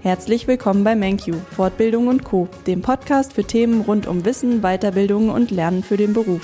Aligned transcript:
Herzlich 0.00 0.46
willkommen 0.46 0.84
bei 0.84 0.94
MenQ, 0.94 1.34
Fortbildung 1.50 2.06
und 2.06 2.22
Co., 2.22 2.48
dem 2.68 2.82
Podcast 2.82 3.32
für 3.32 3.42
Themen 3.42 3.80
rund 3.80 4.06
um 4.06 4.24
Wissen, 4.24 4.60
Weiterbildung 4.60 5.28
und 5.28 5.50
Lernen 5.50 5.82
für 5.82 5.96
den 5.96 6.12
Beruf. 6.12 6.42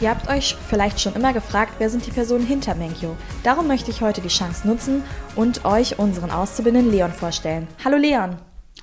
Ihr 0.00 0.10
habt 0.10 0.28
euch 0.28 0.56
vielleicht 0.68 1.00
schon 1.00 1.14
immer 1.14 1.32
gefragt, 1.32 1.74
wer 1.78 1.90
sind 1.90 2.04
die 2.04 2.10
Personen 2.10 2.44
hinter 2.44 2.74
Menkyo? 2.74 3.14
Darum 3.44 3.68
möchte 3.68 3.92
ich 3.92 4.00
heute 4.00 4.20
die 4.20 4.28
Chance 4.28 4.66
nutzen 4.66 5.04
und 5.36 5.64
euch 5.64 6.00
unseren 6.00 6.32
Auszubildenden 6.32 6.90
Leon 6.90 7.12
vorstellen. 7.12 7.68
Hallo 7.84 7.98
Leon. 7.98 8.34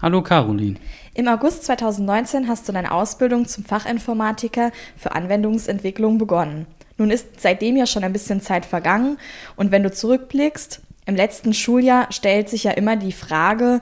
Hallo 0.01 0.23
Caroline. 0.23 0.79
Im 1.13 1.27
August 1.27 1.65
2019 1.65 2.47
hast 2.47 2.67
du 2.69 2.71
deine 2.71 2.93
Ausbildung 2.93 3.47
zum 3.47 3.65
Fachinformatiker 3.65 4.71
für 4.95 5.11
Anwendungsentwicklung 5.11 6.17
begonnen. 6.17 6.67
Nun 6.97 7.11
ist 7.11 7.41
seitdem 7.41 7.75
ja 7.75 7.85
schon 7.85 8.03
ein 8.03 8.13
bisschen 8.13 8.39
Zeit 8.39 8.65
vergangen 8.65 9.17
und 9.57 9.71
wenn 9.71 9.83
du 9.83 9.91
zurückblickst, 9.91 10.82
im 11.05 11.15
letzten 11.15 11.53
Schuljahr 11.53 12.07
stellt 12.11 12.49
sich 12.49 12.63
ja 12.63 12.71
immer 12.71 12.95
die 12.95 13.11
Frage, 13.11 13.81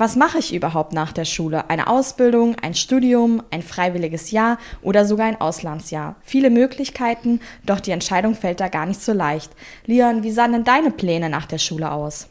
was 0.00 0.16
mache 0.16 0.38
ich 0.38 0.54
überhaupt 0.54 0.94
nach 0.94 1.12
der 1.12 1.26
Schule? 1.26 1.68
Eine 1.68 1.86
Ausbildung, 1.86 2.56
ein 2.62 2.72
Studium, 2.72 3.42
ein 3.50 3.60
freiwilliges 3.60 4.30
Jahr 4.30 4.56
oder 4.80 5.04
sogar 5.04 5.26
ein 5.26 5.40
Auslandsjahr? 5.40 6.16
Viele 6.22 6.48
Möglichkeiten, 6.48 7.40
doch 7.66 7.80
die 7.80 7.90
Entscheidung 7.90 8.34
fällt 8.34 8.60
da 8.60 8.68
gar 8.68 8.86
nicht 8.86 9.02
so 9.02 9.12
leicht. 9.12 9.52
Leon, 9.84 10.22
wie 10.22 10.30
sahen 10.30 10.52
denn 10.52 10.64
deine 10.64 10.90
Pläne 10.90 11.28
nach 11.28 11.44
der 11.44 11.58
Schule 11.58 11.92
aus? 11.92 12.28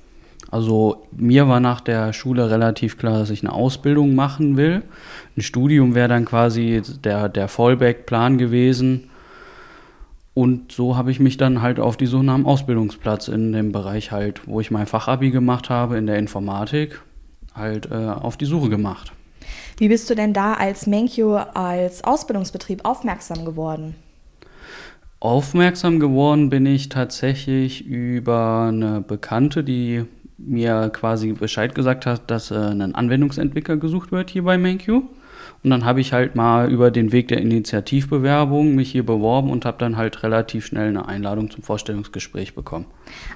Also 0.50 1.06
mir 1.12 1.48
war 1.48 1.60
nach 1.60 1.80
der 1.80 2.12
Schule 2.12 2.50
relativ 2.50 2.98
klar, 2.98 3.20
dass 3.20 3.30
ich 3.30 3.44
eine 3.44 3.54
Ausbildung 3.54 4.16
machen 4.16 4.58
will. 4.58 4.82
Ein 5.38 5.42
Studium 5.42 5.94
wäre 5.94 6.08
dann 6.08 6.26
quasi 6.26 6.82
der, 7.04 7.30
der 7.30 7.48
Fallback-Plan 7.48 8.40
gewesen. 8.40 9.09
Und 10.40 10.72
so 10.72 10.96
habe 10.96 11.12
ich 11.12 11.20
mich 11.20 11.36
dann 11.36 11.62
halt 11.62 11.82
auf 11.82 11.98
die 11.98 12.06
Suche 12.06 12.24
nach 12.24 12.36
einem 12.36 12.46
Ausbildungsplatz 12.46 13.28
in 13.28 13.52
dem 13.52 13.74
Bereich 13.74 14.14
halt, 14.14 14.48
wo 14.48 14.62
ich 14.62 14.72
mein 14.72 14.88
Fachabi 14.88 15.32
gemacht 15.32 15.70
habe, 15.70 15.98
in 15.98 16.08
der 16.08 16.18
Informatik, 16.18 17.02
halt 17.54 17.92
äh, 17.92 17.96
auf 17.96 18.38
die 18.38 18.46
Suche 18.46 18.70
gemacht. 18.70 19.12
Wie 19.76 19.90
bist 19.90 20.10
du 20.10 20.16
denn 20.16 20.32
da 20.32 20.54
als 20.54 20.88
Menkyo 20.88 21.36
als 21.36 22.06
Ausbildungsbetrieb 22.06 22.86
aufmerksam 22.86 23.44
geworden? 23.44 23.96
Aufmerksam 25.20 26.00
geworden 26.00 26.50
bin 26.50 26.66
ich 26.66 26.88
tatsächlich 26.88 27.86
über 27.86 28.70
eine 28.70 29.02
Bekannte, 29.02 29.66
die 29.66 30.06
mir 30.38 30.90
quasi 30.94 31.34
Bescheid 31.34 31.76
gesagt 31.76 32.06
hat, 32.06 32.32
dass 32.32 32.50
äh, 32.50 32.56
ein 32.56 32.96
Anwendungsentwickler 32.96 33.76
gesucht 33.76 34.14
wird 34.14 34.30
hier 34.30 34.44
bei 34.44 34.58
MenQ. 34.58 35.02
Und 35.64 35.70
dann 35.70 35.86
habe 35.86 36.02
ich 36.02 36.14
halt 36.14 36.36
mal 36.36 36.72
über 36.72 36.92
den 36.92 37.12
Weg 37.12 37.28
der 37.28 37.40
Initiativbewerbung 37.40 38.76
mich 38.76 38.92
hier 38.92 39.06
beworben 39.06 39.52
und 39.52 39.66
habe 39.66 39.78
dann 39.78 39.98
halt 39.98 40.24
relativ 40.24 40.66
schnell 40.66 40.90
eine 40.90 41.08
Einladung 41.08 41.50
zum 41.50 41.64
Vorstellungsgespräch 41.64 42.56
bekommen. 42.56 42.86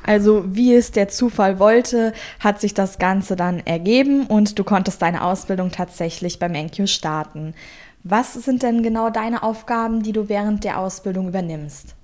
Also 0.05 0.43
wie 0.47 0.73
es 0.73 0.91
der 0.91 1.09
Zufall 1.09 1.59
wollte, 1.59 2.13
hat 2.39 2.61
sich 2.61 2.73
das 2.73 2.99
Ganze 2.99 3.35
dann 3.35 3.59
ergeben 3.59 4.25
und 4.27 4.57
du 4.57 4.63
konntest 4.63 5.01
deine 5.01 5.23
Ausbildung 5.23 5.71
tatsächlich 5.71 6.39
beim 6.39 6.51
MenQ 6.51 6.87
starten. 6.87 7.53
Was 8.03 8.33
sind 8.33 8.63
denn 8.63 8.83
genau 8.83 9.09
deine 9.09 9.43
Aufgaben, 9.43 10.03
die 10.03 10.11
du 10.11 10.27
während 10.27 10.63
der 10.63 10.79
Ausbildung 10.79 11.29
übernimmst? 11.29 11.95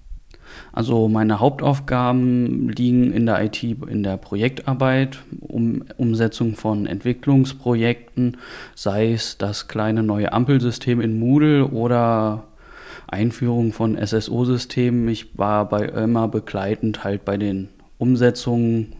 Also 0.71 1.07
meine 1.07 1.39
Hauptaufgaben 1.39 2.69
liegen 2.69 3.11
in 3.11 3.25
der 3.25 3.43
IT, 3.43 3.63
in 3.63 4.03
der 4.03 4.17
Projektarbeit, 4.17 5.19
um, 5.41 5.83
Umsetzung 5.97 6.55
von 6.55 6.85
Entwicklungsprojekten, 6.85 8.37
sei 8.75 9.13
es 9.13 9.37
das 9.37 9.67
kleine 9.67 10.03
neue 10.03 10.31
Ampelsystem 10.31 11.01
in 11.01 11.19
Moodle 11.19 11.67
oder 11.67 12.43
Einführung 13.07 13.73
von 13.73 13.97
SSO-Systemen. 13.97 15.07
Ich 15.09 15.37
war 15.37 15.67
bei 15.67 15.85
immer 15.85 16.27
begleitend 16.27 17.03
halt 17.03 17.25
bei 17.25 17.37
den 17.37 17.69
Umsetzungen 17.97 18.93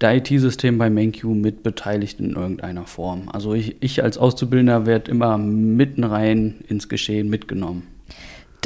der 0.00 0.16
IT-Systeme 0.16 0.78
bei 0.78 0.90
MenQ 0.90 1.24
mit 1.24 1.62
beteiligt 1.62 2.20
in 2.20 2.34
irgendeiner 2.34 2.84
Form. 2.84 3.28
Also 3.32 3.54
ich, 3.54 3.76
ich 3.80 4.02
als 4.02 4.18
Auszubildender 4.18 4.86
werde 4.86 5.10
immer 5.10 5.38
mitten 5.38 6.04
rein 6.04 6.56
ins 6.68 6.88
Geschehen 6.88 7.30
mitgenommen. 7.30 7.95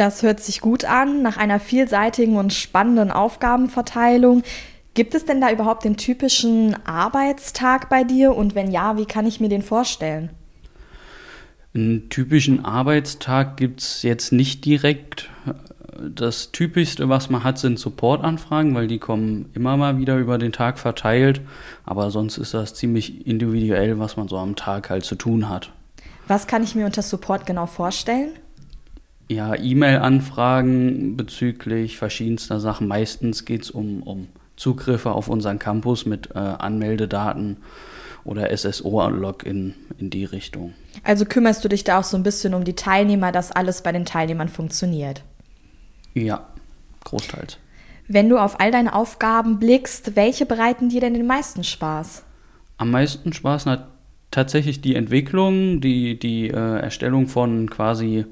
Das 0.01 0.23
hört 0.23 0.41
sich 0.41 0.63
gut 0.63 0.87
an, 0.87 1.21
nach 1.21 1.37
einer 1.37 1.61
vielseitigen 1.61 2.39
und 2.39 2.55
spannenden 2.55 3.11
Aufgabenverteilung. 3.11 4.43
Gibt 4.95 5.15
es 5.15 5.27
denn 5.27 5.43
da 5.43 5.53
überhaupt 5.53 5.85
den 5.85 5.99
typischen 5.99 6.75
Arbeitstag 6.87 7.91
bei 7.91 8.03
dir 8.03 8.35
und 8.35 8.55
wenn 8.55 8.71
ja, 8.71 8.97
wie 8.97 9.05
kann 9.05 9.27
ich 9.27 9.41
mir 9.41 9.51
den 9.51 9.61
vorstellen? 9.61 10.31
Einen 11.75 12.09
typischen 12.09 12.65
Arbeitstag 12.65 13.59
gibt 13.59 13.83
es 13.83 14.03
jetzt 14.03 14.33
nicht 14.33 14.65
direkt. 14.65 15.29
Das 15.99 16.51
Typischste, 16.51 17.11
was 17.11 17.29
man 17.29 17.45
hat, 17.45 17.59
sind 17.59 17.79
Supportanfragen, 17.79 18.75
weil 18.75 18.87
die 18.87 19.01
kommen 19.01 19.51
immer 19.53 19.77
mal 19.77 19.99
wieder 19.99 20.17
über 20.17 20.39
den 20.39 20.53
Tag 20.53 20.79
verteilt. 20.79 21.43
Aber 21.85 22.11
sonst 22.11 22.39
ist 22.39 22.55
das 22.55 22.73
ziemlich 22.73 23.27
individuell, 23.27 23.99
was 23.99 24.17
man 24.17 24.29
so 24.29 24.39
am 24.39 24.57
Tag 24.57 24.89
halt 24.89 25.05
zu 25.05 25.15
tun 25.15 25.51
hat. 25.51 25.71
Was 26.27 26.47
kann 26.47 26.63
ich 26.63 26.75
mir 26.75 26.87
unter 26.87 27.03
Support 27.03 27.45
genau 27.45 27.67
vorstellen? 27.67 28.31
Ja, 29.31 29.55
E-Mail-Anfragen 29.55 31.17
bezüglich 31.17 31.97
verschiedenster 31.99 32.59
Sachen. 32.59 32.89
Meistens 32.89 33.45
geht 33.45 33.63
es 33.63 33.71
um, 33.71 34.03
um 34.03 34.29
Zugriffe 34.57 35.13
auf 35.13 35.29
unseren 35.29 35.61
Campus 35.61 36.05
mit 36.05 36.31
äh, 36.35 36.39
Anmeldedaten 36.39 37.59
oder 38.25 38.51
SSO-Login 38.55 39.75
in 39.99 40.11
die 40.11 40.25
Richtung. 40.25 40.75
Also 41.05 41.25
kümmerst 41.25 41.65
du 41.65 41.69
dich 41.69 41.85
da 41.85 42.01
auch 42.01 42.05
so 42.05 42.17
ein 42.17 42.25
bisschen 42.25 42.55
um 42.55 42.65
die 42.65 42.75
Teilnehmer, 42.75 43.31
dass 43.31 43.53
alles 43.53 43.83
bei 43.83 43.93
den 43.93 44.05
Teilnehmern 44.05 44.49
funktioniert? 44.49 45.23
Ja, 46.13 46.49
großteils. 47.05 47.59
Wenn 48.09 48.29
du 48.29 48.37
auf 48.37 48.59
all 48.59 48.73
deine 48.73 48.95
Aufgaben 48.97 49.61
blickst, 49.61 50.17
welche 50.17 50.45
bereiten 50.45 50.89
dir 50.89 51.01
denn 51.01 51.15
den 51.15 51.29
meisten 51.29 51.63
Spaß? 51.63 52.25
Am 52.79 52.91
meisten 52.91 53.33
Spaß 53.33 53.67
hat 53.67 53.87
tatsächlich 54.33 54.81
die 54.81 54.97
Entwicklung, 54.97 55.81
die, 55.81 56.19
die 56.19 56.49
äh, 56.49 56.81
Erstellung 56.81 57.29
von 57.29 57.71
quasi 57.71 58.27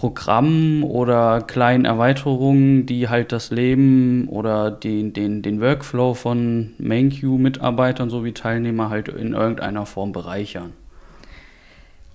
Programmen 0.00 0.82
oder 0.82 1.42
kleinen 1.42 1.84
Erweiterungen, 1.84 2.86
die 2.86 3.10
halt 3.10 3.32
das 3.32 3.50
Leben 3.50 4.28
oder 4.28 4.70
den, 4.70 5.12
den, 5.12 5.42
den 5.42 5.60
Workflow 5.60 6.14
von 6.14 6.72
MainQ-Mitarbeitern 6.78 8.08
sowie 8.08 8.32
Teilnehmer 8.32 8.88
halt 8.88 9.08
in 9.08 9.34
irgendeiner 9.34 9.84
Form 9.84 10.12
bereichern. 10.12 10.72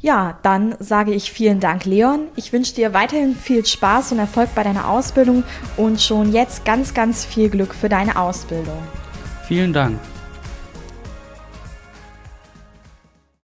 Ja, 0.01 0.40
dann 0.41 0.74
sage 0.79 1.13
ich 1.13 1.31
vielen 1.31 1.59
Dank, 1.59 1.85
Leon. 1.85 2.22
Ich 2.35 2.51
wünsche 2.51 2.74
dir 2.74 2.95
weiterhin 2.95 3.35
viel 3.35 3.63
Spaß 3.63 4.13
und 4.13 4.18
Erfolg 4.18 4.50
bei 4.56 4.63
deiner 4.63 4.90
Ausbildung 4.90 5.44
und 5.78 6.01
schon 6.01 6.31
jetzt 6.31 6.66
ganz, 6.66 6.95
ganz 6.95 7.24
viel 7.24 7.50
Glück 7.50 7.75
für 7.75 7.88
deine 7.88 8.16
Ausbildung. 8.16 8.79
Vielen 9.47 9.74
Dank. 9.74 10.00